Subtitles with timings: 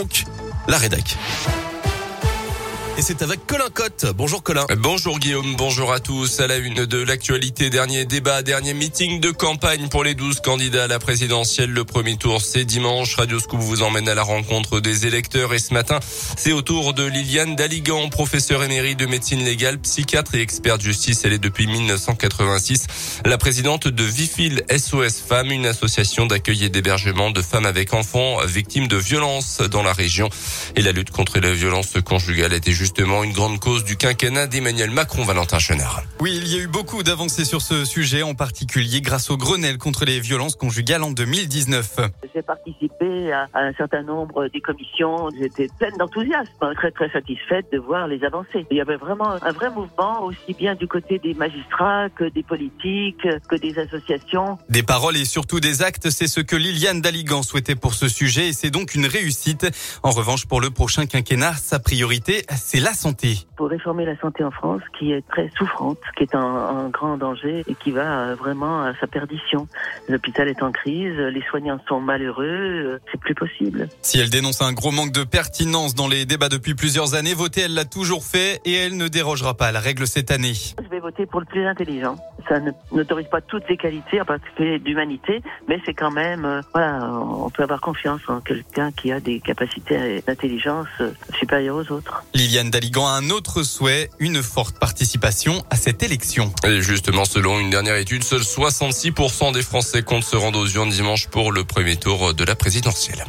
[0.00, 0.26] Donc,
[0.68, 1.16] la rédac.
[2.98, 4.06] Et c'est avec Colin Cotte.
[4.16, 4.66] Bonjour Colin.
[4.76, 6.40] Bonjour Guillaume, bonjour à tous.
[6.40, 10.82] À la une de l'actualité, dernier débat, dernier meeting de campagne pour les 12 candidats
[10.82, 11.70] à la présidentielle.
[11.70, 13.14] Le premier tour, c'est dimanche.
[13.14, 15.54] Radio Scoop vous emmène à la rencontre des électeurs.
[15.54, 16.00] Et ce matin,
[16.36, 20.82] c'est au tour de Liliane Daligan, professeure émérite de médecine légale, psychiatre et expert de
[20.82, 21.20] justice.
[21.24, 22.88] Elle est depuis 1986
[23.24, 28.38] la présidente de Vifil SOS Femmes, une association d'accueil et d'hébergement de femmes avec enfants
[28.44, 30.28] victimes de violences dans la région.
[30.74, 34.46] Et la lutte contre la violence conjugale était juste justement une grande cause du quinquennat
[34.46, 36.04] d'Emmanuel Macron, Valentin Chenard.
[36.20, 39.76] Oui, il y a eu beaucoup d'avancées sur ce sujet, en particulier grâce au Grenelle
[39.76, 41.96] contre les violences conjugales en 2019.
[42.34, 45.28] J'ai participé à, un certain nombre des commissions.
[45.38, 48.66] J'étais pleine d'enthousiasme, très très satisfaite de voir les avancées.
[48.70, 52.42] Il y avait vraiment un vrai mouvement, aussi bien du côté des magistrats que des
[52.42, 54.58] politiques, que des associations.
[54.70, 58.48] Des paroles et surtout des actes, c'est ce que Liliane Daligan souhaitait pour ce sujet
[58.48, 59.66] et c'est donc une réussite.
[60.02, 63.46] En revanche, pour le prochain quinquennat, sa priorité, c'est la santé.
[63.56, 67.64] Pour réformer la santé en France, qui est très souffrante, qui est en, grand danger
[67.66, 69.68] et qui va euh, vraiment à sa perdition.
[70.08, 73.88] L'hôpital est en crise, les soignants sont malheureux, euh, c'est plus possible.
[74.02, 77.62] Si elle dénonce un gros manque de pertinence dans les débats depuis plusieurs années, voter,
[77.62, 80.54] elle l'a toujours fait et elle ne dérogera pas à la règle cette année.
[80.82, 82.16] Je vais voter pour le plus intelligent.
[82.48, 82.60] Ça
[82.92, 87.50] n'autorise pas toutes les qualités, en particulier d'humanité, mais c'est quand même, euh, voilà, on
[87.50, 90.88] peut avoir confiance en quelqu'un qui a des capacités d'intelligence
[91.38, 92.24] supérieures aux autres.
[92.34, 96.52] Liliane Daligan a un autre souhait, une forte participation à cette élection.
[96.64, 100.90] Et justement, selon une dernière étude, seuls 66% des Français comptent se rendre aux urnes
[100.90, 103.24] dimanche pour le premier tour de la présidentielle.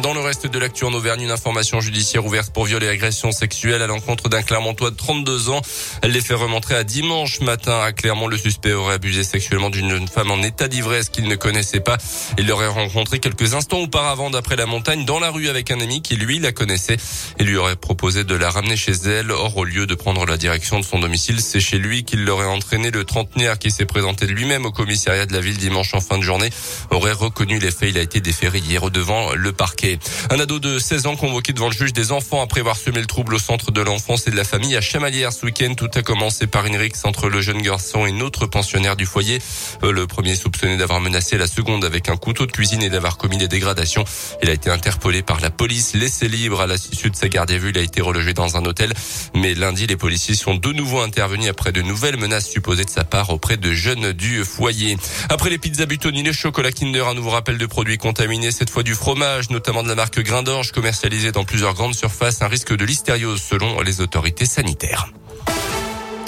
[0.00, 3.30] Dans le reste de l'actu en Auvergne, une information judiciaire ouverte pour viol et agression
[3.30, 5.60] sexuelle à l'encontre d'un Clermontois de 32 ans.
[6.00, 8.26] Elle les fait remontrer à dimanche matin à Clermont.
[8.26, 11.98] Le suspect aurait abusé sexuellement d'une femme en état d'ivresse qu'il ne connaissait pas.
[12.38, 16.00] Il l'aurait rencontré quelques instants auparavant d'après la montagne dans la rue avec un ami
[16.00, 16.96] qui lui la connaissait
[17.38, 19.30] et lui aurait proposé de la ramener chez elle.
[19.30, 22.46] Or, au lieu de prendre la direction de son domicile, c'est chez lui qu'il l'aurait
[22.46, 22.90] entraîné.
[22.90, 26.22] Le trentenaire qui s'est présenté lui-même au commissariat de la ville dimanche en fin de
[26.22, 26.48] journée
[26.90, 27.90] aurait reconnu les faits.
[27.90, 29.81] Il a été déféré hier devant le parquet.
[30.30, 33.06] Un ado de 16 ans convoqué devant le juge des enfants après avoir semé le
[33.06, 35.74] trouble au centre de l'enfance et de la famille à Chamalières ce week-end.
[35.74, 39.06] Tout a commencé par une rixe entre le jeune garçon et une autre pensionnaire du
[39.06, 39.40] foyer.
[39.82, 43.16] Euh, le premier soupçonné d'avoir menacé la seconde avec un couteau de cuisine et d'avoir
[43.16, 44.04] commis des dégradations.
[44.42, 47.58] Il a été interpellé par la police, laissé libre à l'issue de sa garde à
[47.58, 47.70] vue.
[47.70, 48.92] Il a été relogé dans un hôtel.
[49.34, 53.02] Mais lundi, les policiers sont de nouveau intervenus après de nouvelles menaces supposées de sa
[53.02, 54.96] part auprès de jeunes du foyer.
[55.28, 58.84] Après les pizzas Butoni, les chocolats Kinder, un nouveau rappel de produits contaminés, cette fois
[58.84, 62.84] du fromage, notamment de la marque Grindorge commercialisée dans plusieurs grandes surfaces, un risque de
[62.84, 65.10] listériose selon les autorités sanitaires.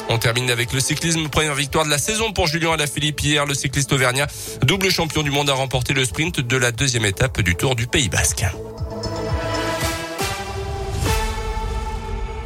[0.08, 1.28] On termine avec le cyclisme.
[1.28, 3.44] Première victoire de la saison pour Julien Alaphilippe hier.
[3.44, 4.26] Le cycliste auvergnat,
[4.62, 7.86] double champion du monde, a remporté le sprint de la deuxième étape du Tour du
[7.86, 8.44] Pays Basque.